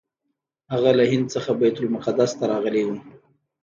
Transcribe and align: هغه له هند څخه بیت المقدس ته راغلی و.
هغه 0.71 0.91
له 0.97 1.03
هند 1.11 1.25
څخه 1.35 1.51
بیت 1.59 1.75
المقدس 1.79 2.31
ته 2.39 2.43
راغلی 2.51 2.83
و. 2.85 2.89